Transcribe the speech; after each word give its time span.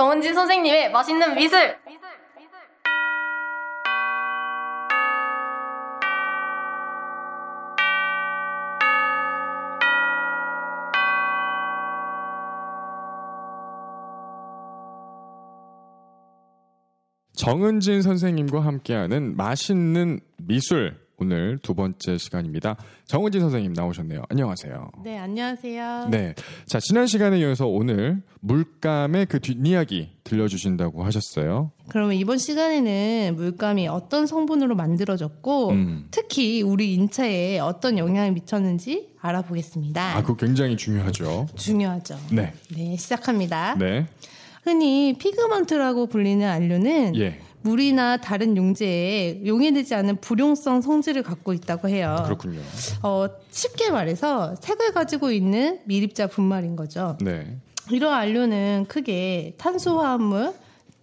정은진 0.00 0.32
선생님의 0.32 0.92
맛있는 0.92 1.34
미술! 1.34 1.76
정은진 17.36 18.00
선생님과 18.00 18.64
함께하는 18.64 19.36
맛있는 19.36 20.20
미술 20.38 20.98
오늘 21.20 21.58
두 21.60 21.74
번째 21.74 22.16
시간입니다. 22.16 22.76
정은진 23.04 23.42
선생님 23.42 23.74
나오셨네요. 23.74 24.22
안녕하세요. 24.30 24.90
네, 25.04 25.18
안녕하세요. 25.18 26.08
네. 26.10 26.34
자, 26.66 26.80
지난 26.80 27.06
시간에 27.06 27.38
이어서 27.40 27.66
오늘 27.66 28.22
물감의 28.40 29.26
그 29.26 29.38
뒷이야기 29.38 30.12
들려주신다고 30.24 31.04
하셨어요. 31.04 31.72
그러면 31.88 32.16
이번 32.16 32.38
시간에는 32.38 33.34
물감이 33.36 33.86
어떤 33.88 34.26
성분으로 34.26 34.74
만들어졌고 34.74 35.70
음. 35.70 36.06
특히 36.10 36.62
우리 36.62 36.94
인체에 36.94 37.58
어떤 37.58 37.98
영향을 37.98 38.32
미쳤는지 38.32 39.10
알아보겠습니다. 39.20 40.16
아, 40.16 40.22
그거 40.22 40.36
굉장히 40.36 40.78
중요하죠. 40.78 41.48
중요하죠. 41.54 42.16
네. 42.32 42.54
네, 42.74 42.96
시작합니다. 42.96 43.76
네. 43.78 44.06
흔히 44.64 45.16
피그먼트라고 45.18 46.06
불리는 46.06 46.46
안료는 46.46 47.16
예. 47.16 47.40
물이나 47.62 48.16
다른 48.16 48.56
용제에 48.56 49.46
용해되지 49.46 49.94
않은 49.94 50.20
불용성 50.20 50.80
성질을 50.80 51.22
갖고 51.22 51.52
있다고 51.52 51.88
해요. 51.88 52.22
그렇군요. 52.24 52.60
어, 53.02 53.26
쉽게 53.50 53.90
말해서 53.90 54.56
색을 54.56 54.92
가지고 54.92 55.30
있는 55.30 55.80
미립자 55.84 56.28
분말인 56.28 56.76
거죠. 56.76 57.18
네. 57.20 57.58
이러한 57.90 58.22
안료는 58.22 58.86
크게 58.88 59.54
탄수화물, 59.58 60.54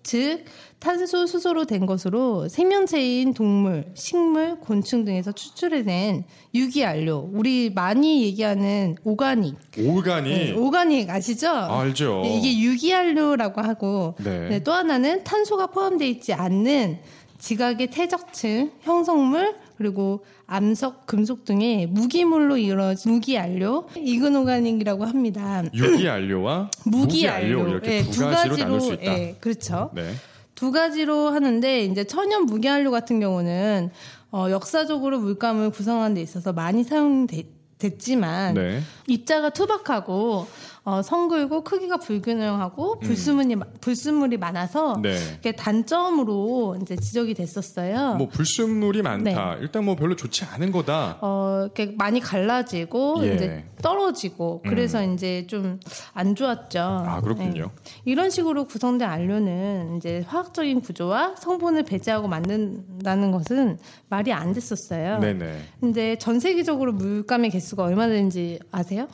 즉 0.03 0.45
탄소 0.79 1.25
수소로 1.25 1.65
된 1.65 1.85
것으로 1.85 2.47
생명체인 2.47 3.33
동물, 3.33 3.85
식물, 3.95 4.59
곤충 4.59 5.05
등에서 5.05 5.31
추출해낸 5.31 6.23
유기 6.53 6.85
안료. 6.85 7.29
우리 7.33 7.71
많이 7.73 8.23
얘기하는 8.23 8.95
오가닉. 9.03 9.55
오가니. 9.79 10.29
네, 10.29 10.51
오가닉 10.53 11.09
아시죠? 11.09 11.49
아, 11.49 11.81
알죠. 11.81 12.21
네, 12.23 12.37
이게 12.37 12.59
유기 12.59 12.93
안료라고 12.93 13.61
하고 13.61 14.15
네. 14.23 14.49
네, 14.49 14.63
또 14.63 14.71
하나는 14.71 15.23
탄소가 15.23 15.67
포함되어 15.67 16.07
있지 16.07 16.33
않는 16.33 16.99
지각의 17.39 17.89
퇴적층, 17.89 18.71
형성물, 18.81 19.55
그리고 19.77 20.23
암석, 20.47 21.05
금속 21.05 21.45
등의 21.45 21.87
무기물로 21.87 22.57
이루어진 22.57 23.13
무기 23.13 23.37
안료, 23.37 23.87
이그노가닉이라고 23.95 25.05
합니다. 25.05 25.63
유기 25.73 26.07
안료와 26.07 26.69
무기 26.85 27.27
안료 27.27 27.61
안료, 27.61 27.69
이렇게 27.69 27.97
예, 27.97 28.01
두 28.03 28.21
가지로 28.21 28.57
나눌 28.57 28.81
수 28.81 28.93
있다. 28.93 29.19
예, 29.19 29.35
그렇죠. 29.39 29.91
네. 29.93 30.13
두 30.57 30.71
가지로 30.71 31.29
하는데 31.29 31.85
이제 31.85 32.03
천연 32.03 32.47
무기 32.47 32.67
안료 32.67 32.89
같은 32.89 33.19
경우는 33.19 33.91
어, 34.31 34.47
역사적으로 34.49 35.19
물감을 35.19 35.69
구성하는 35.69 36.15
데 36.15 36.21
있어서 36.21 36.51
많이 36.51 36.83
사용됐지만 36.83 38.55
네. 38.55 38.81
입자가 39.05 39.51
투박하고 39.51 40.47
어, 40.87 41.01
성글고 41.01 41.65
크기가 41.65 41.97
불균형하고 41.97 42.99
불순물이 42.99 43.57
불순물이 43.81 44.37
많아서 44.37 44.93
음. 44.95 45.01
네. 45.01 45.17
그게 45.35 45.51
단점으로 45.51 46.77
이제 46.81 46.95
지적이 46.95 47.33
됐었어요. 47.33 48.15
뭐 48.15 48.29
불순물이 48.29 49.01
많다. 49.01 49.55
네. 49.55 49.61
일단 49.61 49.83
뭐 49.83 49.97
별로 49.97 50.15
좋지 50.15 50.45
않은 50.45 50.71
거다. 50.71 51.17
어, 51.19 51.63
이렇게 51.65 51.93
많이 51.97 52.21
갈라지고 52.21 53.17
예. 53.23 53.35
이제 53.35 53.65
떨어지고 53.81 54.61
그래서 54.63 55.03
이제 55.03 55.45
좀 55.47 55.79
안 56.13 56.35
좋았죠. 56.35 56.79
아, 56.79 57.21
그렇군요. 57.21 57.63
네. 57.63 57.91
이런 58.05 58.29
식으로 58.29 58.65
구성된 58.65 59.07
안료는 59.07 59.97
이제 59.97 60.23
화학적인 60.27 60.81
구조와 60.81 61.35
성분을 61.37 61.83
배제하고 61.83 62.27
만든다는 62.27 63.31
것은 63.31 63.77
말이 64.09 64.31
안 64.33 64.53
됐었어요. 64.53 65.19
네네. 65.19 65.59
근데 65.79 66.17
전 66.17 66.39
세계적으로 66.39 66.93
물감의 66.93 67.51
개수가 67.51 67.83
얼마나 67.83 68.13
되는지 68.13 68.59
아세요? 68.71 69.07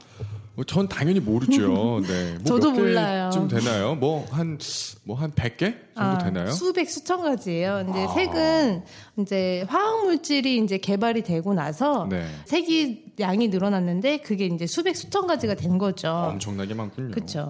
뭐전 0.56 0.88
당연히 0.88 1.20
모르죠. 1.20 2.02
네. 2.08 2.34
뭐 2.36 2.44
저도 2.46 2.72
몇 2.72 2.80
몰라요. 2.80 3.30
개쯤 3.32 3.48
되나요? 3.48 3.96
뭐 3.96 4.26
한 4.30 4.58
뭐한 5.04 5.32
100개 5.34 5.76
정도 5.96 6.24
되나요? 6.24 6.48
아, 6.48 6.52
수백 6.52 6.90
수천 6.90 7.22
가지예요. 7.22 7.84
근데 7.86 8.06
아. 8.06 8.08
색은 8.14 8.84
이제 9.20 9.66
화학 9.68 10.06
물질이 10.06 10.58
이제 10.64 10.78
개발이 10.78 11.24
되고 11.24 11.54
나서 11.54 12.08
네. 12.10 12.26
색이 12.46 13.14
양이 13.20 13.48
늘어났는데 13.50 14.18
그게 14.18 14.46
이제 14.46 14.66
수백 14.66 14.96
수천 14.96 15.28
가지가 15.28 15.56
된 15.56 15.78
거죠. 15.78 16.10
엄청나게 16.10 16.74
많군요. 16.74 17.12
그렇죠. 17.12 17.50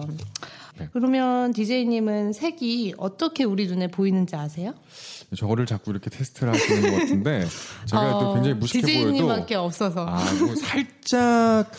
네. 0.78 0.88
그러면 0.92 1.52
DJ님은 1.52 2.32
색이 2.32 2.94
어떻게 2.98 3.44
우리 3.44 3.66
눈에 3.66 3.88
보이는지 3.88 4.34
아세요? 4.34 4.74
저거를 5.36 5.66
자꾸 5.66 5.90
이렇게 5.92 6.10
테스트를 6.10 6.52
하시는 6.52 6.82
것 6.90 6.98
같은데 6.98 7.46
제가 7.86 8.18
또 8.18 8.34
굉장히 8.34 8.54
무식해 8.56 8.82
보여도 8.82 9.08
어, 9.08 9.12
DJ님밖에 9.12 9.54
없어서. 9.54 10.06
아, 10.08 10.18
뭐 10.44 10.54
살짝 10.56 11.70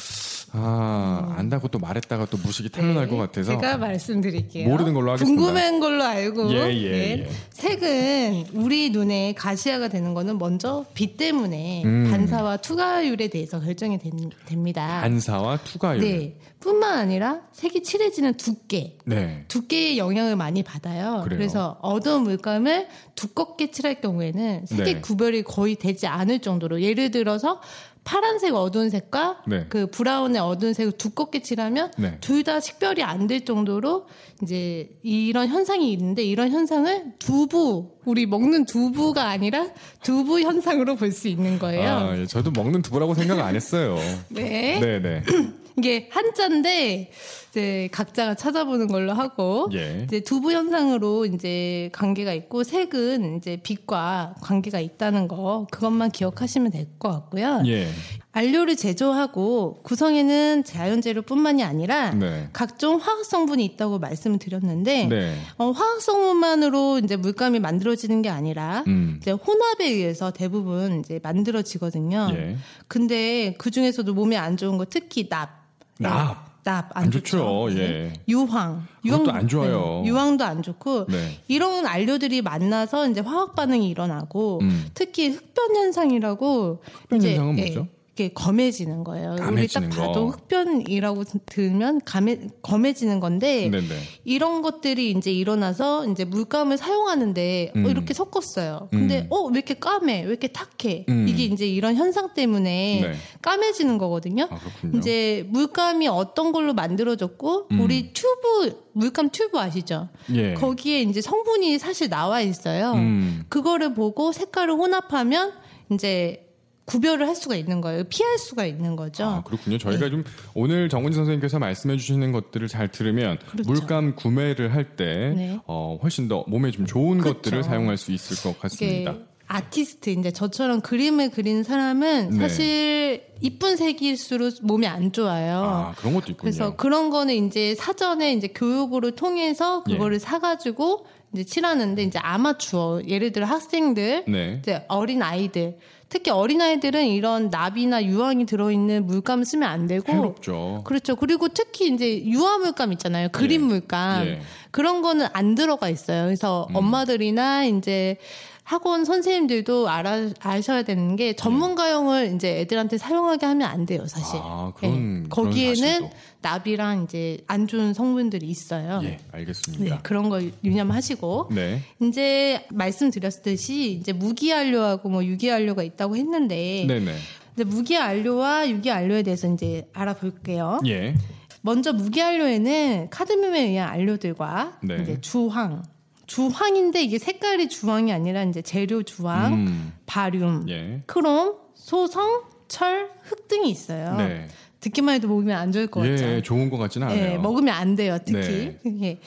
아, 0.58 1.36
안다고 1.38 1.68
또 1.68 1.80
말했다가 1.80 2.28
또 2.28 2.38
무식이 2.38 2.70
탄로날 2.70 3.10
것 3.10 3.18
같아서 3.18 3.52
네. 3.54 3.58
제가 3.60 3.78
말씀드릴게요. 3.78 4.70
모르는 4.70 4.94
걸로 4.94 5.12
하겠습니다. 5.12 5.42
궁금한 5.42 5.80
걸로 5.82 6.04
알고. 6.04 6.54
예, 6.54 6.58
예, 6.74 6.92
예. 7.20 7.30
색은 7.52 8.46
우리 8.54 8.90
눈에 8.90 9.34
가시화가 9.34 9.90
되는 9.90 10.14
거는 10.14 10.38
먼저 10.38 10.86
빛 10.94 11.18
때문에 11.18 11.84
음. 11.84 12.08
반사와 12.10 12.58
투과율에 12.58 13.28
대해서 13.28 13.60
결정이 13.60 14.00
된- 14.00 14.30
됩니다. 14.46 15.00
반사와 15.02 15.58
투과율. 15.58 16.02
네. 16.02 16.36
뿐만 16.62 16.98
아니라 16.98 17.42
색이 17.52 17.84
칠해지는 17.84 18.36
두께. 18.38 18.98
네. 19.06 19.44
두께의 19.50 19.98
영향을 20.00 20.36
많이 20.36 20.64
받아요. 20.64 21.22
그래요? 21.24 21.40
래서 21.40 21.78
어두운 21.82 22.24
물감을 22.24 22.88
두껍게 23.16 23.70
칠할 23.72 24.02
경우에는 24.02 24.66
색의 24.66 24.94
네. 24.96 25.02
구별이 25.02 25.44
거의 25.44 25.76
되지 25.76 26.08
않을 26.08 26.40
정도로 26.40 26.82
예를 26.82 27.12
들어서 27.12 27.62
파란색 28.06 28.56
어두운 28.56 28.90
색과 28.90 29.42
네. 29.48 29.66
그 29.68 29.88
브라운의 29.88 30.40
어두운 30.40 30.74
색을 30.74 30.94
두껍게 30.94 31.42
칠하면 31.42 31.92
네. 31.98 32.18
둘다 32.22 32.60
식별이 32.62 33.04
안 33.04 33.26
될 33.28 33.44
정도로 33.44 34.06
이제 34.44 34.90
이런 35.02 35.48
현상이 35.48 35.92
있는데 35.94 36.24
이런 36.24 36.52
현상을 36.52 37.14
두부 37.18 37.96
우리 38.06 38.26
먹는 38.28 38.66
두부가 38.66 39.28
아니라 39.30 39.68
두부 40.04 40.42
현상으로 40.42 40.96
볼 40.96 41.12
수 41.12 41.28
있는 41.28 41.58
거예요. 41.60 41.90
아, 41.90 42.18
예, 42.18 42.26
저도 42.28 42.52
먹는 42.52 42.84
두부라고 42.84 43.16
생각 43.16 43.40
안 43.40 43.56
했어요. 43.56 43.98
네. 44.30 44.80
네, 44.80 45.00
네. 45.00 45.24
이게 45.78 46.08
한자인데 46.12 47.12
이제 47.56 47.88
각자가 47.94 48.36
찾아보는 48.36 48.88
걸로 48.88 49.14
하고 49.14 49.70
예. 49.74 50.02
이제 50.04 50.20
두부 50.20 50.52
현상으로 50.52 51.26
이제 51.26 51.90
관계가 51.94 52.34
있고 52.34 52.64
색은 52.64 53.38
이제 53.38 53.62
빛과 53.64 54.36
관계가 54.42 54.82
있다는 54.82 55.30
거 55.30 55.66
그것만 55.72 56.12
기억하시면 56.12 56.72
될 56.72 56.86
것 57.00 57.10
같고요. 57.12 57.64
예. 57.68 57.88
안료를 58.32 58.76
제조하고 58.76 59.80
구성에는 59.84 60.64
자연 60.66 61.02
재료뿐만이 61.02 61.64
아니라 61.64 62.12
네. 62.12 62.50
각종 62.54 62.98
화학 62.98 63.24
성분이 63.26 63.64
있다고 63.66 64.00
말씀을 64.00 64.38
드렸는데 64.40 65.08
네. 65.08 65.36
어, 65.58 65.72
화학 65.72 66.02
성분만으로 66.02 67.00
이제 67.04 67.16
물감이 67.16 67.60
만들어지는 67.60 68.22
게 68.22 68.30
아니라 68.30 68.84
음. 68.88 69.18
이제 69.22 69.32
혼합에 69.32 69.86
의해서 69.86 70.32
대부분 70.32 71.00
이제 71.00 71.20
만들어지거든요. 71.24 72.28
예. 72.34 72.58
근데 72.88 73.56
그 73.58 73.72
중에서도 73.72 74.14
몸에 74.14 74.36
안 74.36 74.58
좋은 74.58 74.78
거 74.78 74.86
특히 74.86 75.28
납. 75.30 75.64
납. 76.00 76.45
납안안 76.66 77.12
좋죠. 77.12 77.38
좋죠. 77.38 77.70
네. 77.76 77.82
예. 77.82 78.14
유황, 78.28 78.88
그것도 79.04 79.32
안 79.32 79.48
좋아요. 79.48 80.02
네, 80.04 80.10
유황도 80.10 80.44
안 80.44 80.64
좋고 80.64 81.06
네. 81.06 81.40
이런 81.48 81.86
안료들이 81.86 82.42
만나서 82.42 83.08
이제 83.10 83.22
화학 83.22 83.56
반응이 83.56 83.88
일어나고 83.88 84.60
음. 84.64 84.88
특히 84.96 85.30
흡변 85.30 85.76
현상이라고 85.76 86.82
이제, 87.16 87.30
현상은 87.30 87.60
예, 87.60 87.66
뭐죠? 87.66 87.88
이렇게 88.18 88.34
검해지는 88.34 89.04
거예요. 89.04 89.36
우리 89.52 89.68
딱 89.68 89.90
봐도 89.90 90.28
거. 90.28 90.28
흡변이라고 90.28 91.26
들면 91.46 92.02
감해, 92.06 92.48
검해지는 92.62 93.20
건데 93.20 93.70
네네. 93.70 93.88
이런 94.24 94.62
것들이 94.62 95.12
이제 95.12 95.32
일어나서 95.34 96.08
이제 96.08 96.24
물감을 96.24 96.78
사용하는데 96.78 97.74
음. 97.76 97.86
어, 97.86 97.90
이렇게 97.90 98.14
섞었어요. 98.14 98.88
근데 98.90 99.24
음. 99.24 99.28
어왜 99.30 99.52
이렇게 99.56 99.74
까매? 99.74 100.22
왜 100.22 100.30
이렇게 100.30 100.48
탁해? 100.48 101.06
음. 101.10 101.28
이게 101.28 101.44
이제 101.44 101.68
이런 101.68 101.96
현상 101.96 102.34
때문에 102.34 103.02
네. 103.02 103.14
까매지는 103.42 103.98
거거든요. 103.98 104.48
아. 104.50 104.60
이제 104.96 105.46
물감이 105.50 106.08
어떤 106.08 106.54
걸로 106.54 106.74
만들어졌고 106.74 107.68
음. 107.74 107.80
우리 107.82 108.14
튜브 108.14 108.82
물감 108.94 109.30
튜브 109.32 109.60
아시죠? 109.60 110.08
예. 110.34 110.54
거기에 110.54 111.02
이제 111.02 111.20
성분이 111.20 111.78
사실 111.80 112.08
나와 112.10 112.40
있어요. 112.40 112.94
음. 112.94 113.44
그거를 113.50 113.94
보고 113.94 114.32
색깔을 114.32 114.74
혼합하면 114.74 115.52
이제 115.92 116.45
구별을 116.86 117.28
할 117.28 117.36
수가 117.36 117.56
있는 117.56 117.82
거예요. 117.82 118.04
피할 118.06 118.38
수가 118.38 118.66
있는 118.66 118.96
거죠. 118.96 119.24
아, 119.26 119.44
그렇군요. 119.44 119.78
저희가 119.78 120.06
네. 120.06 120.12
좀 120.12 120.24
오늘 120.54 120.88
정은지 120.88 121.16
선생님께서 121.16 121.60
말씀해 121.60 121.98
주시는 121.98 122.32
것들을 122.32 122.68
잘 122.68 122.90
들으면 122.90 123.38
그렇죠. 123.50 123.72
물감 123.72 124.16
구매를 124.16 124.74
할때 124.74 125.34
네. 125.36 125.60
어, 125.66 125.98
훨씬 126.02 126.28
더 126.28 126.44
몸에 126.48 126.72
좀 126.72 126.86
좋은 126.86 127.18
그렇죠. 127.18 127.38
것들을 127.42 127.64
사용할 127.64 127.98
수 127.98 128.12
있을 128.12 128.38
것 128.44 128.60
같습니다. 128.60 129.16
아티스트 129.48 130.10
이제 130.10 130.32
저처럼 130.32 130.82
그림을 130.82 131.30
그리는 131.30 131.64
사람은 131.64 132.32
네. 132.32 132.38
사실 132.38 133.24
이쁜 133.42 133.76
색일수록 133.76 134.54
몸이 134.64 134.88
안 134.88 135.12
좋아요. 135.12 135.64
아, 135.64 135.94
그런 135.98 136.14
것도 136.16 136.32
있군요. 136.32 136.38
그래서 136.38 136.76
그런 136.76 137.10
거는 137.10 137.48
이제 137.48 137.76
사전에 137.76 138.34
이제 138.34 138.48
교육으로 138.48 139.12
통해서 139.12 139.84
예. 139.90 139.94
그거를 139.94 140.20
사가지고 140.20 141.06
이제 141.34 141.44
칠하는데 141.44 142.02
이제 142.02 142.18
아마추어 142.20 143.02
예를 143.08 143.32
들어 143.32 143.46
학생들 143.46 144.26
네. 144.28 144.58
이제 144.62 144.84
어린 144.88 145.22
아이들 145.22 145.78
특히 146.10 146.32
어린 146.32 146.62
아이들은 146.62 147.08
이런 147.08 147.50
납이나 147.50 148.04
유황이 148.06 148.46
들어있는 148.46 149.06
물감 149.08 149.44
쓰면 149.44 149.68
안 149.68 149.88
되고 149.88 150.12
해롭죠. 150.12 150.82
그렇죠. 150.86 151.16
그리고 151.16 151.48
특히 151.50 151.88
이제 151.94 152.24
유화 152.26 152.58
물감 152.58 152.92
있잖아요. 152.94 153.30
그림 153.32 153.62
예. 153.64 153.66
물감. 153.66 154.26
예. 154.28 154.42
그런 154.72 155.02
거는 155.02 155.28
안 155.34 155.56
들어가 155.56 155.90
있어요. 155.90 156.26
그래서 156.26 156.68
음. 156.70 156.76
엄마들이나 156.76 157.66
이제 157.66 158.18
학원 158.64 159.06
선생님들도 159.06 159.88
알아, 159.90 160.30
아셔야 160.40 160.82
되는 160.84 161.16
게 161.16 161.34
전문가용을 161.36 162.34
이제 162.36 162.62
애들한테 162.62 162.98
사용하게 162.98 163.46
하면 163.46 163.68
안 163.70 163.86
돼요, 163.86 164.08
사실. 164.08 164.40
아, 164.42 164.72
그런- 164.76 164.94
예. 164.94 164.98
그런 164.98 165.30
거기에는 165.30 165.76
사실도. 165.76 166.10
납이랑 166.46 167.06
이제 167.06 167.40
안 167.48 167.66
좋은 167.66 167.96
성분들이 167.96 168.46
있어요. 168.46 169.00
예, 169.02 169.08
네, 169.08 169.18
알겠습니다. 169.32 170.02
그런 170.04 170.30
거 170.30 170.40
유념하시고. 170.64 171.50
네. 171.52 171.82
이제 172.04 172.68
말씀드렸듯이 172.70 173.94
이제 173.94 174.14
무기안료하고 174.14 175.10
뭐 175.10 175.26
유기안료가 175.26 175.82
있다고 175.82 176.16
했는데 176.16 176.86
네, 176.88 177.00
네. 177.00 177.16
이제 177.56 177.64
무기안료와 177.64 178.70
유기안료에 178.70 179.24
대해서 179.24 179.52
이제 179.52 179.90
알아볼게요. 179.94 180.82
예. 180.86 181.16
먼저 181.62 181.94
무기안료에는 181.94 183.10
카드뮴에 183.10 183.62
의한 183.62 183.90
안료들과 183.90 184.78
네. 184.84 185.00
이제 185.02 185.20
주황, 185.22 185.82
주황인데 186.28 187.02
이게 187.02 187.18
색깔이 187.18 187.70
주황이 187.70 188.14
아니라 188.14 188.44
이제 188.44 188.62
재료 188.62 189.02
주황, 189.02 189.54
음. 189.54 189.94
바륨, 190.06 190.70
예. 190.70 191.02
크롬, 191.08 191.56
소성, 191.74 192.44
철, 192.68 193.10
흑 193.24 193.48
등이 193.48 193.68
있어요. 193.72 194.16
네. 194.18 194.48
듣기만 194.80 195.16
해도 195.16 195.28
먹으면 195.28 195.58
안 195.58 195.72
좋을 195.72 195.88
것 195.88 196.02
같죠. 196.02 196.26
예, 196.26 196.42
좋은 196.42 196.70
것 196.70 196.78
같지는 196.78 197.08
않아요. 197.08 197.34
예, 197.34 197.38
먹으면 197.38 197.74
안 197.74 197.96
돼요, 197.96 198.18
특히. 198.26 198.78
예. 199.02 199.20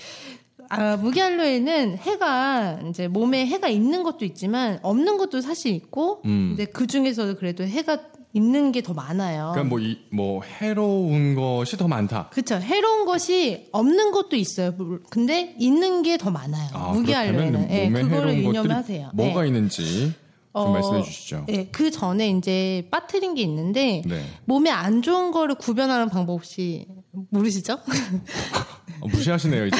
아, 0.71 0.97
무기알로에는 0.97 1.97
해가 1.97 2.81
이제 2.91 3.09
몸에 3.09 3.47
해가 3.47 3.69
있는 3.69 4.03
것도 4.03 4.25
있지만 4.27 4.79
없는 4.83 5.17
것도 5.17 5.41
사실 5.41 5.73
있고, 5.75 6.21
음. 6.27 6.55
근데 6.56 6.71
그 6.71 6.87
중에서도 6.87 7.37
그래도 7.37 7.65
해가 7.65 7.99
있는 8.35 8.73
게 8.73 8.83
더 8.83 8.93
많아요. 8.93 9.53
그러니까 9.55 9.65
뭐 9.65 9.81
이뭐 9.81 10.43
해로운 10.61 11.35
것이 11.35 11.79
더 11.79 11.89
많다. 11.89 12.29
그렇죠. 12.31 12.56
해로운 12.56 13.06
것이 13.06 13.69
없는 13.73 14.11
것도 14.12 14.37
있어요. 14.37 14.75
근데 15.11 15.55
있는 15.59 16.03
게 16.03 16.19
더 16.19 16.31
많아요. 16.31 16.69
아, 16.75 16.93
무기알로에는. 16.93 17.71
예, 17.71 17.91
그거를 17.91 18.37
유념하세요. 18.45 19.11
뭐가 19.15 19.45
예. 19.45 19.47
있는지 19.49 20.12
좀 20.53 20.62
어, 20.62 20.69
말씀해 20.71 21.03
주시죠. 21.03 21.45
예, 21.49 21.67
그 21.67 21.91
전에 21.91 22.31
이제 22.31 22.89
빠뜨린 22.91 23.35
게 23.35 23.43
있는데 23.43 24.03
네. 24.06 24.25
몸에 24.47 24.71
안 24.71 25.03
좋은 25.03 25.31
거를 25.31 25.55
구별하는 25.55 26.09
방법 26.09 26.35
혹시 26.35 26.87
모르시죠? 27.31 27.79
어, 29.00 29.06
무시하시네요 29.09 29.67
이제. 29.67 29.77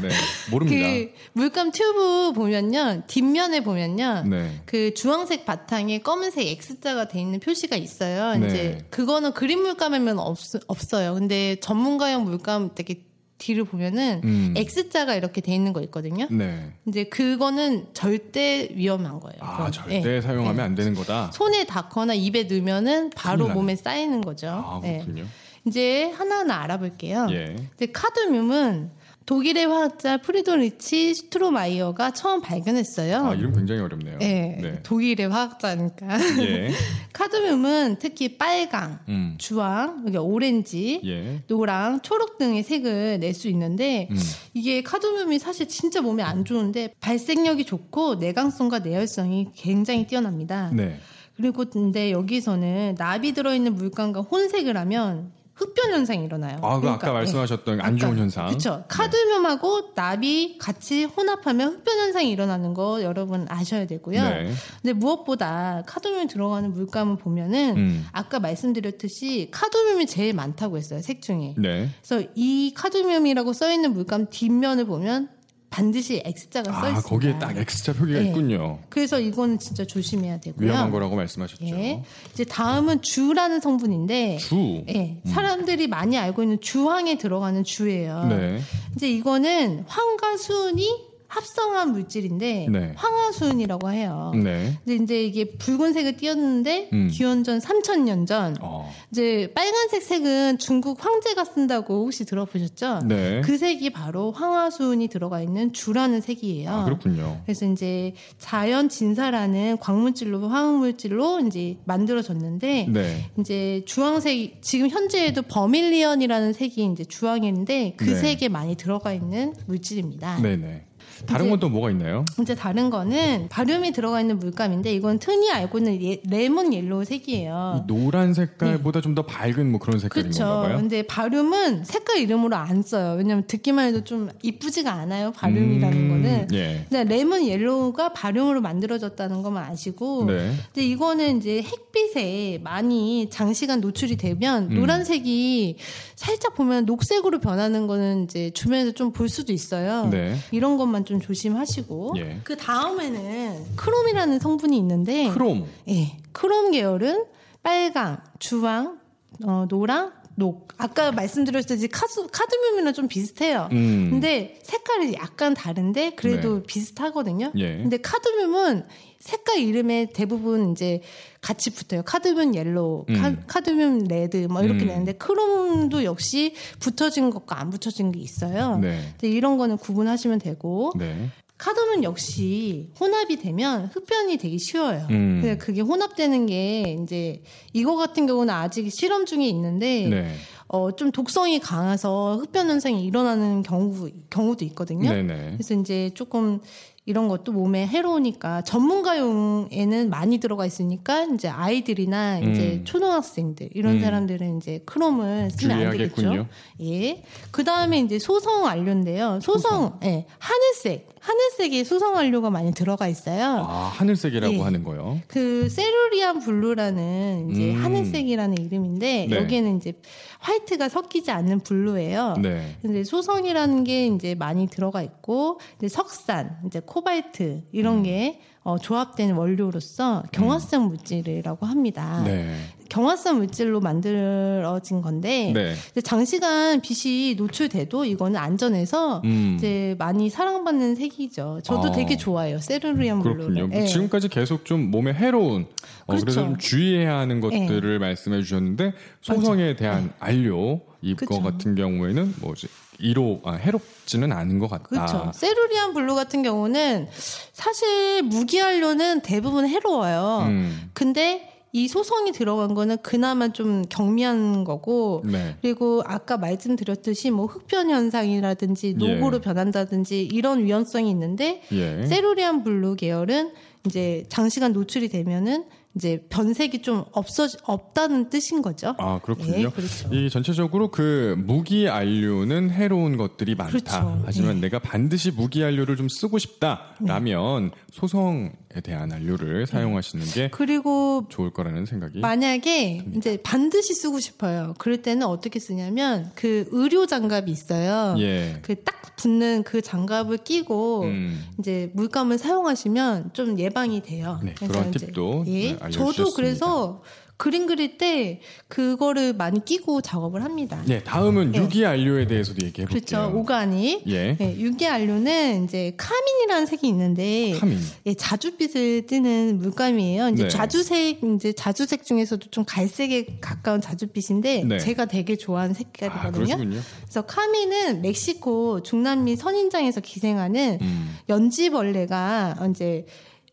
네, 0.00 0.08
모릅니다. 0.50 0.88
그 0.88 1.12
물감 1.34 1.70
튜브 1.72 2.32
보면요 2.34 3.02
뒷면에 3.06 3.62
보면요 3.62 4.24
네. 4.28 4.62
그 4.64 4.94
주황색 4.94 5.44
바탕에 5.44 5.98
검은색 5.98 6.46
X자가 6.46 7.08
돼 7.08 7.20
있는 7.20 7.38
표시가 7.40 7.76
있어요. 7.76 8.38
네. 8.38 8.46
이제 8.46 8.86
그거는 8.90 9.32
그림 9.32 9.62
물감이면 9.62 10.18
없, 10.18 10.38
없어요. 10.66 11.14
근데 11.14 11.56
전문가용 11.60 12.24
물감 12.24 12.70
되게 12.74 13.07
뒤를 13.38 13.64
보면은 13.64 14.20
음. 14.24 14.54
X자가 14.56 15.14
이렇게 15.14 15.40
돼 15.40 15.54
있는 15.54 15.72
거 15.72 15.80
있거든요. 15.82 16.26
네. 16.30 16.72
이제 16.86 17.04
그거는 17.04 17.86
절대 17.94 18.68
위험한 18.74 19.20
거예요. 19.20 19.38
아 19.40 19.56
그건. 19.56 19.72
절대 19.72 20.16
예. 20.16 20.20
사용하면 20.20 20.58
예. 20.58 20.62
안 20.62 20.74
되는 20.74 20.94
거다. 20.94 21.30
손에 21.32 21.64
닿거나 21.64 22.14
입에 22.14 22.44
넣으면은 22.44 23.10
바로. 23.10 23.48
몸에 23.48 23.76
쌓이는 23.76 24.20
거죠. 24.20 24.48
아 24.48 24.80
예. 24.84 24.98
그렇군요. 24.98 25.24
이제 25.66 26.10
하나하나 26.10 26.62
알아볼게요. 26.62 27.28
예. 27.30 27.56
근데 27.76 27.92
카드뮴은 27.92 28.90
독일의 29.28 29.66
화학자 29.66 30.16
프리드리히 30.16 31.12
슈트로마이어가 31.14 32.12
처음 32.12 32.40
발견했어요. 32.40 33.26
아 33.26 33.34
이름 33.34 33.52
굉장히 33.52 33.82
어렵네요. 33.82 34.18
예, 34.22 34.58
네. 34.58 34.82
독일의 34.82 35.28
화학자니까. 35.28 36.06
예. 36.40 36.70
카드뮴은 37.12 37.96
특히 37.98 38.38
빨강, 38.38 39.00
음. 39.10 39.34
주황, 39.36 39.98
그러니까 39.98 40.22
오렌지, 40.22 41.02
예. 41.04 41.42
노랑, 41.46 42.00
초록 42.00 42.38
등의 42.38 42.62
색을 42.62 43.18
낼 43.20 43.34
수 43.34 43.48
있는데 43.48 44.08
음. 44.10 44.16
이게 44.54 44.82
카드뮴이 44.82 45.38
사실 45.38 45.68
진짜 45.68 46.00
몸에 46.00 46.22
안 46.22 46.46
좋은데 46.46 46.94
발색력이 47.00 47.66
좋고 47.66 48.14
내광성과 48.14 48.78
내열성이 48.78 49.48
굉장히 49.54 50.06
뛰어납니다. 50.06 50.70
네. 50.72 50.98
그리고 51.36 51.66
근데 51.66 52.10
여기서는 52.12 52.96
납이 52.98 53.32
들어있는 53.32 53.74
물감과 53.74 54.22
혼색을 54.22 54.76
하면 54.78 55.30
흡변 55.58 55.90
현상이 55.90 56.24
일어나요. 56.24 56.58
아, 56.62 56.78
그 56.80 56.88
아까 56.88 57.12
말씀하셨던 57.12 57.80
안 57.80 57.96
좋은 57.96 58.16
현상. 58.16 58.46
그렇죠. 58.46 58.76
네. 58.76 58.84
카드뮴하고 58.88 59.90
납이 59.94 60.58
같이 60.58 61.04
혼합하면 61.04 61.74
흡변 61.74 61.98
현상이 61.98 62.30
일어나는 62.30 62.74
거 62.74 63.02
여러분 63.02 63.44
아셔야 63.48 63.86
되고요. 63.86 64.22
네. 64.22 64.52
근데 64.80 64.92
무엇보다 64.92 65.82
카드뮴이 65.86 66.28
들어가는 66.28 66.72
물감을 66.72 67.16
보면은 67.16 67.76
음. 67.76 68.06
아까 68.12 68.38
말씀드렸듯이 68.38 69.48
카드뮴이 69.50 70.06
제일 70.06 70.32
많다고 70.32 70.76
했어요. 70.76 71.00
색 71.02 71.22
중에. 71.22 71.54
네. 71.58 71.88
그래서 72.02 72.26
이 72.36 72.72
카드뮴이라고 72.76 73.52
써 73.52 73.72
있는 73.72 73.92
물감 73.94 74.28
뒷면을 74.30 74.84
보면 74.86 75.28
반드시 75.70 76.22
X자가 76.24 76.70
써아 76.72 76.88
있습니다. 76.90 77.08
거기에 77.08 77.38
딱 77.38 77.56
X자 77.56 77.92
표기가 77.92 78.20
네. 78.20 78.28
있군요. 78.28 78.78
그래서 78.88 79.20
이거는 79.20 79.58
진짜 79.58 79.84
조심해야 79.84 80.40
되고요. 80.40 80.66
위험한 80.66 80.90
거라고 80.90 81.16
말씀하셨죠. 81.16 81.64
예. 81.66 82.02
이제 82.32 82.44
다음은 82.44 83.02
주라는 83.02 83.60
성분인데 83.60 84.38
주. 84.38 84.84
예, 84.88 85.20
사람들이 85.26 85.86
많이 85.88 86.16
알고 86.16 86.42
있는 86.42 86.60
주황에 86.60 87.18
들어가는 87.18 87.64
주예요. 87.64 88.24
네. 88.28 88.60
이제 88.96 89.10
이거는 89.10 89.84
황과 89.86 90.36
수은이 90.36 91.07
합성한 91.28 91.92
물질인데 91.92 92.68
네. 92.70 92.92
황화수은이라고 92.96 93.90
해요. 93.90 94.32
네. 94.34 94.78
근데 94.84 95.04
이제 95.04 95.22
이게 95.24 95.44
붉은색을 95.44 96.16
띄었는데 96.16 96.88
음. 96.94 97.08
기원전 97.12 97.58
3천년 97.58 98.26
전 98.26 98.56
어. 98.62 98.90
이제 99.10 99.52
빨간색 99.54 100.02
색은 100.02 100.58
중국 100.58 101.04
황제가 101.04 101.44
쓴다고 101.44 102.04
혹시 102.04 102.24
들어보셨죠? 102.24 103.00
네. 103.06 103.42
그 103.42 103.58
색이 103.58 103.90
바로 103.90 104.32
황화수은이 104.32 105.08
들어가 105.08 105.42
있는 105.42 105.72
주라는 105.74 106.22
색이에요. 106.22 106.70
아, 106.70 106.84
그렇군요. 106.84 107.42
그래서 107.44 107.66
이제 107.66 108.14
자연 108.38 108.88
진사라는 108.88 109.78
광물질로 109.80 110.48
화학물질로 110.48 111.40
이제 111.40 111.76
만들어졌는데 111.84 112.86
네. 112.88 113.30
이제 113.38 113.82
주황색 113.84 114.62
지금 114.62 114.88
현재에도 114.88 115.42
vermilion이라는 115.42 116.54
색이 116.54 116.84
이제 116.92 117.04
주황인데 117.04 117.94
그 117.98 118.04
네. 118.04 118.14
색에 118.14 118.48
많이 118.48 118.76
들어가 118.76 119.12
있는 119.12 119.54
물질입니다. 119.66 120.40
네네. 120.40 120.87
다른 121.26 121.50
건 121.50 121.58
또 121.58 121.68
뭐가 121.68 121.90
있나요? 121.90 122.24
이제 122.40 122.54
다른 122.54 122.88
거는 122.88 123.48
바륨이 123.48 123.90
들어가 123.92 124.20
있는 124.20 124.38
물감인데 124.38 124.92
이건 124.94 125.18
흔히 125.22 125.50
알고 125.50 125.78
있는 125.78 126.00
예- 126.04 126.20
lemon 126.28 126.72
yellow 126.72 127.04
색이에요. 127.04 127.82
이 127.84 127.86
노란 127.92 128.32
색깔보다 128.32 129.00
좀더 129.00 129.22
밝은 129.22 129.68
뭐 129.70 129.80
그런 129.80 129.98
색깔인 129.98 130.30
그렇죠. 130.30 130.44
건가 130.44 130.68
봐요. 130.68 130.76
근데 130.78 131.02
바륨은 131.02 131.82
색깔 131.84 132.18
이름으로 132.18 132.54
안 132.54 132.82
써요. 132.82 133.16
왜냐면 133.18 133.44
듣기만 133.48 133.88
해도 133.88 134.04
좀 134.04 134.28
이쁘지가 134.42 134.92
않아요. 134.92 135.32
바륨이라는 135.32 135.96
음, 135.98 136.08
거는. 136.08 136.48
예. 136.52 136.86
근데 136.88 137.02
lemon 137.12 137.44
yellow가 137.44 138.12
바륨으로 138.12 138.60
만들어졌다는 138.60 139.42
것만 139.42 139.64
아시고. 139.64 140.26
네. 140.26 140.52
근데 140.72 140.86
이거는 140.86 141.38
이제 141.38 141.60
햇빛에 141.62 142.60
많이 142.62 143.28
장시간 143.30 143.80
노출이 143.80 144.16
되면 144.16 144.70
음. 144.70 144.74
노란색이 144.76 145.76
살짝 146.14 146.54
보면 146.54 146.84
녹색으로 146.84 147.40
변하는 147.40 147.86
거는 147.88 148.24
이제 148.24 148.50
주변에서 148.50 148.92
좀 148.92 149.08
볼 149.08 149.28
수도 149.30 149.52
있어요. 149.54 150.06
네. 150.10 150.36
이런 150.52 150.76
것만 150.76 151.04
좀 151.08 151.20
조심하시고. 151.20 152.14
예. 152.18 152.40
그 152.44 152.54
다음에는 152.56 153.76
크롬이라는 153.76 154.38
성분이 154.38 154.76
있는데. 154.76 155.30
크롬. 155.30 155.66
예, 155.88 156.18
크롬 156.32 156.72
계열은 156.72 157.24
빨강, 157.62 158.18
주황, 158.38 158.98
어, 159.44 159.64
노랑, 159.68 160.12
녹. 160.38 160.68
아까 160.78 161.10
말씀드렸듯이 161.10 161.88
카드, 161.88 162.26
카드뮴이랑 162.28 162.94
좀 162.94 163.08
비슷해요. 163.08 163.68
음. 163.72 164.08
근데 164.10 164.58
색깔이 164.62 165.14
약간 165.14 165.52
다른데 165.52 166.10
그래도 166.10 166.58
네. 166.58 166.62
비슷하거든요. 166.66 167.52
예. 167.56 167.76
근데 167.78 167.96
카드뮴은 167.96 168.84
색깔 169.18 169.58
이름에 169.58 170.06
대부분 170.14 170.70
이제 170.70 171.00
같이 171.40 171.70
붙어요. 171.70 172.02
카드뮴 172.02 172.54
yellow, 172.54 173.06
음. 173.08 173.44
카드뮴 173.48 174.08
red 174.08 174.36
뭐 174.48 174.62
이렇게 174.62 174.84
음. 174.84 174.88
되는데 174.88 175.12
크롬도 175.14 176.04
역시 176.04 176.54
붙어진 176.78 177.30
것과 177.30 177.60
안 177.60 177.70
붙어진 177.70 178.12
게 178.12 178.20
있어요. 178.20 178.78
네. 178.78 179.00
근데 179.18 179.28
이런 179.28 179.58
거는 179.58 179.76
구분하시면 179.78 180.38
되고 180.38 180.92
네. 180.96 181.30
카드뮴 181.58 182.04
역시 182.04 182.88
혼합이 182.98 183.36
되면 183.36 183.86
흑변이 183.92 184.36
되게 184.38 184.56
쉬워요. 184.58 185.06
음. 185.10 185.40
근데 185.42 185.56
그게 185.56 185.80
혼합되는 185.80 186.46
게 186.46 186.96
이제 187.02 187.42
이거 187.72 187.96
같은 187.96 188.26
경우는 188.26 188.54
아직 188.54 188.88
실험 188.90 189.26
중에 189.26 189.44
있는데 189.46 190.08
네. 190.08 190.34
어, 190.68 190.92
좀 190.94 191.10
독성이 191.10 191.58
강해서 191.58 192.36
흑변 192.36 192.70
현상이 192.70 193.04
일어나는 193.04 193.62
경우 193.62 194.08
경우도 194.30 194.64
있거든요. 194.66 195.10
네네. 195.10 195.52
그래서 195.52 195.74
이제 195.74 196.10
조금 196.14 196.60
이런 197.08 197.26
것도 197.28 197.52
몸에 197.52 197.86
해로우니까 197.86 198.60
전문가용에는 198.64 200.10
많이 200.10 200.36
들어가 200.36 200.66
있으니까 200.66 201.24
이제 201.24 201.48
아이들이나 201.48 202.40
이제 202.40 202.80
음. 202.80 202.84
초등학생들 202.84 203.70
이런 203.72 203.94
음. 203.94 204.00
사람들은 204.02 204.58
이제 204.58 204.82
크롬을 204.84 205.50
쓰면 205.50 205.86
안 205.86 205.90
되겠죠. 205.92 206.46
예. 206.82 207.22
그 207.50 207.64
다음에 207.64 208.00
이제 208.00 208.18
소성 208.18 208.64
안료인데요. 208.64 209.40
소성, 209.40 209.98
예, 210.04 210.26
하늘색, 210.38 211.08
하늘색의 211.20 211.84
소성 211.86 212.14
안료가 212.14 212.50
많이 212.50 212.72
들어가 212.72 213.08
있어요. 213.08 213.64
아, 213.66 213.90
하늘색이라고 213.94 214.54
예. 214.54 214.60
하는 214.60 214.84
거요. 214.84 215.18
그 215.28 215.70
cerulean 215.70 216.40
blue라는 216.40 217.50
이제 217.50 217.72
음. 217.72 217.82
하늘색이라는 217.82 218.58
이름인데 218.58 219.26
네. 219.30 219.36
여기에는 219.36 219.78
이제 219.78 219.94
white가 220.40 220.88
섞이지 220.88 221.30
않는 221.30 221.60
blue예요. 221.60 222.34
네. 222.40 222.76
근데 222.80 223.02
소성이라는 223.02 223.84
게 223.84 224.06
이제 224.06 224.34
많이 224.34 224.68
들어가 224.68 225.02
있고 225.02 225.58
이제 225.78 225.88
석산, 225.88 226.58
이제 226.66 226.80
코발트 226.84 227.62
이런 227.72 227.98
음. 227.98 228.02
게 228.02 228.40
어, 228.68 228.76
조합된 228.78 229.32
원료로서 229.32 230.24
경화성 230.30 230.88
물질이라고 230.88 231.64
합니다. 231.64 232.22
네. 232.26 232.54
경화성 232.90 233.38
물질로 233.38 233.80
만들어진 233.80 235.00
건데 235.00 235.52
네. 235.54 235.74
장시간 236.02 236.82
빛이 236.82 237.34
노출돼도 237.36 238.04
이거는 238.04 238.38
안전해서 238.38 239.22
음. 239.24 239.54
이제 239.56 239.94
많이 239.98 240.28
사랑받는 240.28 240.96
색이죠. 240.96 241.60
저도 241.62 241.88
아. 241.88 241.92
되게 241.92 242.16
좋아해요. 242.18 242.58
세르리안 242.58 243.22
그렇군요. 243.22 243.68
블루를. 243.68 243.74
예. 243.74 243.86
지금까지 243.86 244.28
계속 244.28 244.66
좀 244.66 244.90
몸에 244.90 245.14
해로운 245.14 245.62
어, 245.62 246.06
그래서 246.08 246.24
그렇죠. 246.24 246.40
좀 246.40 246.58
주의해야 246.58 247.16
하는 247.16 247.40
것들을 247.40 247.98
말씀해 247.98 248.42
주셨는데 248.42 248.92
소성에 249.22 249.76
대한 249.76 250.12
안료 250.18 250.82
이거 251.00 251.24
그쵸. 251.26 251.40
같은 251.40 251.74
경우에는 251.74 252.34
뭐지 252.40 252.68
이로 253.00 253.40
아, 253.44 253.52
해롭지는 253.52 254.32
않은 254.32 254.58
것 254.58 254.68
같다. 254.68 254.84
그렇죠. 254.84 255.30
cerulean 255.34 255.94
blue 255.94 256.14
같은 256.14 256.42
경우는 256.42 257.08
사실 257.52 258.22
무기 258.22 258.52
안료는 258.52 259.20
대부분 259.20 259.66
해로워요. 259.66 260.46
음. 260.48 260.90
근데 260.94 261.54
이 261.72 261.86
소성이 261.86 262.32
들어간 262.32 262.74
거는 262.74 262.96
그나마 263.02 263.48
좀 263.48 263.84
경미한 263.88 264.64
거고 264.64 265.22
네. 265.24 265.54
그리고 265.60 266.02
아까 266.06 266.38
말씀드렸듯이 266.38 267.30
뭐 267.30 267.46
흑변 267.46 267.90
현상이라든지 267.90 268.94
녹으로 268.94 269.36
예. 269.36 269.40
변한다든지 269.40 270.24
이런 270.24 270.64
위험성이 270.64 271.10
있는데 271.10 271.62
예. 271.72 272.06
cerulean 272.06 272.64
blue 272.64 272.96
계열은 272.96 273.52
이제 273.86 274.24
장시간 274.28 274.72
노출이 274.72 275.08
되면은 275.08 275.64
이제 275.98 276.24
변색이 276.30 276.80
좀 276.82 277.04
없어 277.10 277.48
없다는 277.64 278.30
뜻인 278.30 278.62
거죠. 278.62 278.94
아 278.98 279.18
그렇군요. 279.20 279.58
예, 279.58 279.64
그렇죠. 279.64 280.08
이 280.14 280.30
전체적으로 280.30 280.92
그 280.92 281.34
무기 281.36 281.88
안료는 281.88 282.70
해로운 282.70 283.16
것들이 283.16 283.56
많다. 283.56 283.72
그렇죠. 283.72 284.22
하지만 284.24 284.56
예. 284.56 284.60
내가 284.60 284.78
반드시 284.78 285.32
무기 285.32 285.64
안료를 285.64 285.96
좀 285.96 286.08
쓰고 286.08 286.38
싶다라면 286.38 287.72
소성에 287.90 288.50
대한 288.84 289.10
안료를 289.10 289.66
사용하시는 289.66 290.24
게 290.26 290.50
그리고 290.50 291.26
좋을 291.28 291.50
거라는 291.50 291.84
생각이. 291.84 292.20
만약에 292.20 293.02
이제 293.16 293.38
반드시 293.42 293.92
쓰고 293.94 294.20
싶어요. 294.20 294.74
그럴 294.78 295.02
때는 295.02 295.26
어떻게 295.26 295.58
쓰냐면 295.58 296.30
그 296.36 296.68
의료 296.70 297.06
장갑이 297.06 297.50
있어요. 297.50 298.14
예. 298.20 298.60
그딱 298.62 298.98
붙는 299.18 299.64
그 299.64 299.82
장갑을 299.82 300.38
끼고 300.38 301.02
음. 301.02 301.44
이제 301.58 301.90
물감을 301.94 302.38
사용하시면 302.38 303.30
좀 303.32 303.58
예방이 303.58 304.00
돼요. 304.02 304.40
네, 304.42 304.54
그런 304.54 304.90
팁도, 304.90 305.44
예, 305.48 305.72
네, 305.72 305.78
알려주셨습니다. 305.88 306.24
저도 306.24 306.34
그래서 306.34 307.02
그림 307.38 307.66
그릴 307.66 307.98
때 307.98 308.40
그거를 308.66 309.32
많이 309.32 309.64
끼고 309.64 310.00
작업을 310.00 310.42
합니다. 310.42 310.82
네, 310.86 311.04
다음은 311.04 311.52
네. 311.52 311.58
유기 311.60 311.86
안료에 311.86 312.26
대해서도 312.26 312.66
얘기해 312.66 312.88
볼게요. 312.88 313.20
그렇죠. 313.20 313.38
오가닉. 313.38 314.02
예. 314.08 314.36
네, 314.36 314.58
유기안료는 314.58 315.64
이제 315.64 315.94
카민이라는 315.96 316.66
색이 316.66 316.88
있는데 316.88 317.56
카민. 317.60 317.78
예, 318.06 318.14
자주빛을 318.14 319.06
띠는 319.06 319.60
물감이에요. 319.60 320.30
이제 320.30 320.42
네. 320.42 320.48
자주색 320.48 321.22
이제 321.36 321.52
자주색 321.52 322.04
중에서도 322.04 322.50
좀 322.50 322.64
갈색에 322.66 323.38
가까운 323.40 323.80
자주빛인데 323.80 324.64
네. 324.64 324.78
제가 324.80 325.04
되게 325.04 325.36
좋아하는 325.36 325.76
아, 325.76 325.78
색깔이거든요. 325.78 326.32
그러시군요. 326.32 326.80
그래서 327.02 327.22
카민은 327.22 328.02
멕시코 328.02 328.82
중남미 328.82 329.36
선인장에서 329.36 330.00
기생하는 330.00 330.78
음. 330.82 331.16
연지벌레가 331.28 332.56
이제 332.70 333.06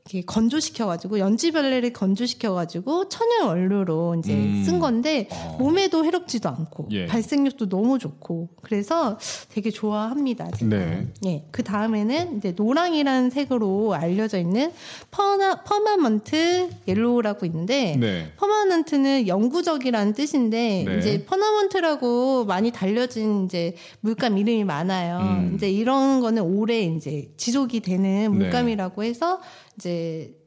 이렇게 0.08 0.24
건조시켜가지고 0.24 1.18
연지벌레를 1.18 1.92
건조시켜가지고 1.92 3.10
천연 3.10 3.48
원료로 3.48 4.18
이제 4.20 4.36
음. 4.36 4.62
쓴 4.64 4.80
건데 4.80 5.28
어. 5.32 5.58
몸에도 5.58 6.06
해롭지도 6.06 6.48
않고 6.48 6.90
예. 6.92 7.08
발색력도 7.08 7.70
너무 7.70 7.98
좋고 7.98 8.50
그래서 8.62 9.18
되게 9.50 9.72
좋아합니다. 9.72 10.52
제가. 10.52 10.70
네. 10.70 11.08
예. 11.26 11.46
그 11.50 11.64
다음에는 11.64 12.38
이제 12.38 12.54
노랑이라는 12.56 13.32
색으로 13.32 13.96
알려져 13.96 14.38
있는 14.38 14.72
퍼나, 15.10 15.64
permanent 15.64 16.70
yellow라고 16.88 17.48
있는데 17.48 17.98
네. 18.00 18.32
permanent는 18.38 19.28
영구적이라는 19.28 20.14
뜻인데 20.14 20.84
네. 20.88 20.98
이제 21.00 21.26
permanent라고 21.25 22.46
많이 22.46 22.70
달려진 22.70 23.46
이제 23.46 23.76
물감 24.02 24.38
이름이 24.38 24.66
많아요. 24.66 25.18
음. 25.22 25.54
이제 25.56 25.68
이런 25.68 26.22
거는 26.22 26.44
오래 26.44 26.82
이제 26.82 27.32
지속이 27.38 27.80
되는 27.80 28.32
물감이라고 28.36 29.04
해서 29.04 29.40
이제 29.78 29.95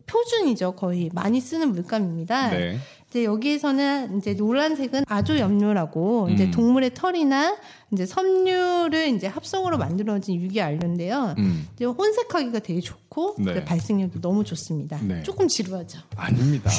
표준이죠. 0.07 0.73
거의 0.73 1.11
많이 1.13 1.41
쓰는 1.41 1.73
물감입니다. 1.73 2.51
네. 2.51 2.79
이제 3.11 3.25
여기에서는 3.25 4.19
이제 4.19 4.35
노란색은 4.35 5.05
아조 5.07 5.39
염료라고 5.39 6.27
음. 6.27 6.31
이제 6.31 6.51
동물의 6.51 6.93
털이나 6.93 7.57
이제 7.91 8.05
섬유를 8.05 9.09
이제 9.09 9.27
합성으로 9.27 9.79
만들어진 9.79 10.35
유기 10.43 10.61
안료인데요. 10.61 11.35
음. 11.39 11.67
이제 11.75 11.87
혼색하기가 11.87 12.59
되게 12.59 12.81
좋고 12.81 13.37
네. 13.39 13.55
그 13.55 13.65
발색력도 13.65 14.21
너무 14.21 14.45
좋습니다. 14.45 14.99
네. 15.03 15.23
조금 15.23 15.49
지루하죠. 15.49 16.01
아닙니다. 16.17 16.71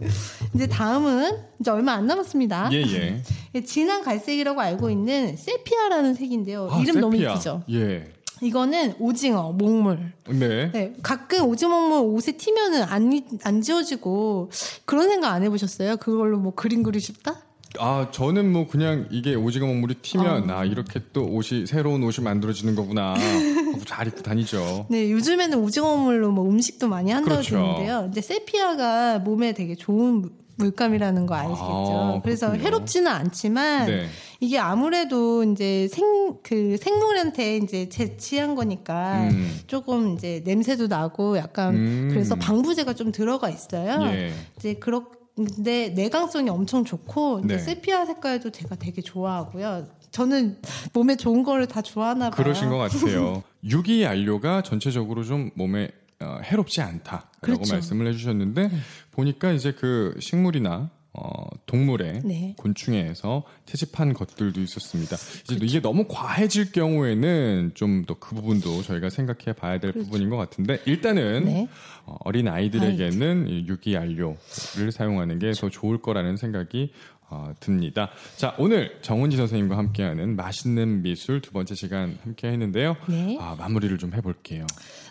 이제 0.54 0.66
다음은 0.66 1.38
이제 1.58 1.70
얼마 1.70 1.92
안 1.92 2.06
남았습니다. 2.06 2.68
예, 2.72 2.82
예. 2.82 3.22
예, 3.54 3.60
진한 3.62 4.02
갈색이라고 4.02 4.60
알고 4.60 4.90
있는 4.90 5.36
세피아라는 5.36 6.14
색인데요. 6.14 6.68
아, 6.70 6.80
이름 6.80 7.00
너무 7.00 7.16
세피아. 7.16 7.32
이쁘죠. 7.32 7.62
예. 7.70 8.12
이거는 8.40 8.94
오징어, 8.98 9.52
목물. 9.52 10.12
네. 10.28 10.70
네, 10.72 10.94
가끔 11.02 11.46
오징어 11.46 11.80
목물 11.80 12.14
옷에 12.16 12.32
튀면은 12.32 12.82
안, 12.82 13.10
안 13.44 13.60
지워지고 13.62 14.50
그런 14.84 15.08
생각 15.08 15.32
안 15.32 15.42
해보셨어요? 15.42 15.96
그걸로 15.96 16.38
뭐 16.38 16.54
그림 16.54 16.82
그리고 16.82 17.00
싶다? 17.00 17.42
아, 17.78 18.08
저는 18.10 18.50
뭐 18.50 18.66
그냥 18.66 19.06
이게 19.10 19.34
오징어 19.34 19.66
먹물이 19.66 19.96
튀면 19.96 20.50
어. 20.50 20.54
아, 20.54 20.64
이렇게 20.64 21.00
또 21.12 21.24
옷이 21.26 21.66
새로운 21.66 22.02
옷이 22.02 22.24
만들어지는 22.24 22.74
거구나. 22.74 23.14
하고 23.14 23.84
잘 23.84 24.06
입고 24.08 24.22
다니죠. 24.22 24.86
네, 24.90 25.10
요즘에는 25.10 25.58
오징어물로 25.58 26.32
뭐 26.32 26.48
음식도 26.48 26.88
많이 26.88 27.10
한다고 27.10 27.36
그렇죠. 27.36 27.50
들었는데요. 27.50 28.08
이제 28.10 28.20
세피아가 28.20 29.18
몸에 29.18 29.52
되게 29.52 29.74
좋은 29.74 30.30
물- 30.58 30.66
물감이라는 30.68 31.26
거 31.26 31.34
아시겠죠? 31.34 31.60
아, 31.62 32.20
그래서 32.22 32.48
그렇군요. 32.48 32.66
해롭지는 32.66 33.10
않지만 33.10 33.86
네. 33.86 34.06
이게 34.40 34.58
아무래도 34.58 35.44
이제 35.44 35.88
생, 35.88 36.36
그 36.42 36.76
생물한테 36.76 37.56
이제 37.58 37.88
채취한 37.88 38.54
거니까 38.54 39.28
음. 39.30 39.58
조금 39.66 40.14
이제 40.14 40.42
냄새도 40.44 40.88
나고 40.88 41.38
약간 41.38 41.74
음. 41.74 42.08
그래서 42.10 42.34
방부제가 42.34 42.94
좀 42.94 43.12
들어가 43.12 43.48
있어요. 43.48 44.02
예. 44.12 44.32
이제 44.58 44.74
그렇 44.74 45.04
근데 45.36 45.90
내강성이 45.90 46.50
엄청 46.50 46.84
좋고 46.84 47.42
이제 47.44 47.56
네. 47.56 47.58
세피아 47.62 48.06
색깔도 48.06 48.50
제가 48.50 48.74
되게 48.74 49.00
좋아하고요. 49.00 49.86
저는 50.10 50.58
몸에 50.92 51.14
좋은 51.14 51.44
거를 51.44 51.68
다 51.68 51.80
좋아하나 51.80 52.30
봐요. 52.30 52.42
그러신 52.44 52.70
것 52.70 52.78
같아요. 52.78 53.44
유기 53.62 54.04
안료가 54.04 54.62
전체적으로 54.62 55.22
좀 55.22 55.50
몸에 55.54 55.90
어, 56.20 56.38
해롭지 56.42 56.80
않다라고 56.80 57.26
그렇죠. 57.40 57.74
말씀을 57.74 58.08
해주셨는데 58.08 58.70
보니까 59.12 59.52
이제 59.52 59.72
그 59.72 60.14
식물이나 60.20 60.90
어, 61.14 61.46
동물의 61.66 62.20
네. 62.24 62.54
곤충에서 62.58 63.42
채집한 63.66 64.12
것들도 64.14 64.60
있었습니다. 64.60 65.16
이제 65.16 65.58
이게 65.62 65.80
너무 65.80 66.06
과해질 66.08 66.70
경우에는 66.70 67.72
좀 67.74 68.04
더 68.06 68.14
그 68.20 68.34
부분도 68.36 68.82
저희가 68.82 69.10
생각해 69.10 69.54
봐야 69.56 69.78
될 69.80 69.92
부분인 69.92 70.28
것 70.30 70.36
같은데 70.36 70.80
일단은 70.84 71.44
네. 71.46 71.68
어, 72.04 72.16
어린 72.20 72.46
아이들에게는 72.48 73.48
이 73.48 73.66
유기안료를 73.66 74.92
사용하는 74.92 75.38
게 75.38 75.50
더 75.52 75.70
좋을 75.70 75.98
거라는 76.02 76.36
생각이 76.36 76.92
어, 77.30 77.52
듭니다. 77.60 78.10
자, 78.36 78.54
오늘 78.58 78.98
정은지 79.02 79.36
선생님과 79.36 79.76
함께하는 79.76 80.34
맛있는 80.36 81.02
미술 81.02 81.42
두 81.42 81.52
번째 81.52 81.74
시간 81.74 82.18
함께 82.24 82.48
했는데요. 82.48 82.96
네. 83.06 83.36
아, 83.38 83.54
마무리를 83.58 83.98
좀 83.98 84.14
해볼게요. 84.14 84.66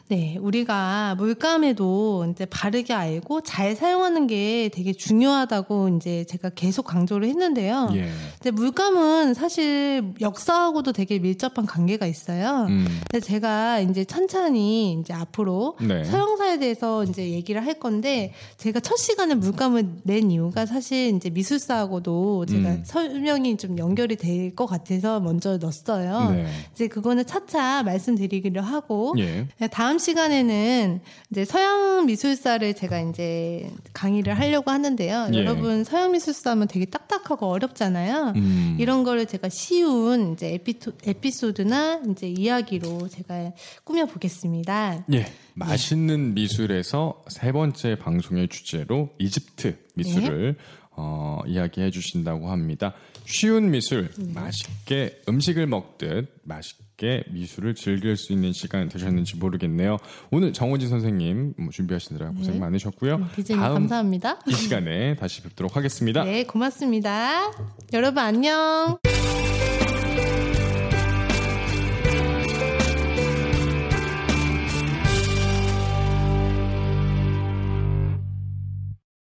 네, 0.09 0.37
우리가 0.39 1.15
물감에도 1.15 2.31
이제 2.31 2.45
바르게 2.45 2.93
알고 2.93 3.41
잘 3.41 3.75
사용하는 3.75 4.25
게 4.27 4.69
되게 4.73 4.93
중요하다고 4.93 5.97
이제 5.97 6.23
제가 6.29 6.49
계속 6.51 6.83
강조를 6.83 7.27
했는데요. 7.27 7.89
예. 7.93 8.09
근데 8.41 8.51
물감은 8.51 9.33
사실 9.33 10.13
역사하고도 10.21 10.93
되게 10.93 11.19
밀접한 11.19 11.65
관계가 11.65 12.05
있어요. 12.05 12.67
음, 12.69 12.87
근데 13.11 13.19
제가 13.19 13.81
이제 13.81 14.05
천천히 14.05 14.93
이제 14.93 15.13
앞으로 15.13 15.77
네. 15.81 16.05
서양사에 16.05 16.59
대해서 16.59 17.03
이제 17.03 17.29
얘기를 17.31 17.65
할 17.65 17.73
건데 17.77 18.33
제가 18.55 18.79
첫 18.79 18.95
시간에 18.95 19.35
물감을 19.35 20.03
낸 20.03 20.31
이유가 20.31 20.65
사실 20.65 21.13
이제 21.17 21.29
미술사하고도 21.29 22.06
제가 22.47 22.69
음. 22.69 22.83
설명이 22.85 23.57
좀 23.57 23.77
연결이 23.77 24.15
될 24.15 24.47
것 24.57 24.65
같아서 24.65 25.19
먼저 25.19 25.57
넣었어요. 25.57 26.31
네. 26.31 26.47
이제 26.73 26.87
그거는 26.87 27.25
차차 27.25 27.83
말씀드리기로 27.83 28.61
하고 28.61 29.13
예. 29.19 29.47
네, 29.57 29.67
다음 29.67 29.99
시간에는 29.99 30.99
이제 31.31 31.45
서양 31.45 32.05
미술사를 32.05 32.73
제가 32.73 33.01
이제 33.01 33.69
강의를 33.93 34.37
하려고 34.39 34.71
하는데요. 34.71 35.29
예. 35.33 35.37
여러분 35.37 35.83
서양 35.83 36.11
미술사면 36.11 36.67
되게 36.67 36.85
딱딱하고 36.85 37.45
어렵잖아요. 37.47 38.33
음, 38.35 38.77
이런 38.79 39.03
거를 39.03 39.25
제가 39.25 39.49
쉬운 39.49 40.33
이제 40.33 40.53
에피토, 40.55 40.93
에피소드나 41.05 42.01
이제 42.11 42.27
이야기로 42.27 43.07
제가 43.09 43.51
꾸며 43.83 44.05
보겠습니다. 44.05 45.05
예. 45.13 45.25
맛있는 45.57 46.33
미술에서 46.35 47.23
세 47.27 47.51
번째 47.51 47.97
방송의 47.97 48.47
주제로 48.47 49.09
이집트 49.17 49.77
미술을 49.95 50.55
어, 50.91 51.41
이야기해 51.45 51.91
주신다고 51.91 52.49
합니다. 52.49 52.93
쉬운 53.25 53.71
미술, 53.71 54.09
맛있게 54.33 55.21
음식을 55.27 55.67
먹듯 55.67 56.41
맛있게 56.43 57.23
미술을 57.31 57.75
즐길 57.75 58.15
수 58.15 58.33
있는 58.33 58.53
시간 58.53 58.87
되셨는지 58.89 59.37
모르겠네요. 59.37 59.97
오늘 60.31 60.53
정호진 60.53 60.89
선생님 60.89 61.53
뭐 61.57 61.69
준비하시느라 61.71 62.31
고생 62.31 62.53
네. 62.53 62.59
많으셨고요. 62.59 63.29
기재님 63.35 63.61
다음 63.61 63.73
감사합니다. 63.73 64.39
이 64.47 64.53
시간에 64.53 65.15
다시 65.15 65.41
뵙도록 65.43 65.75
하겠습니다. 65.75 66.23
네, 66.23 66.45
고맙습니다. 66.45 67.51
여러분 67.93 68.19
안녕. 68.19 68.97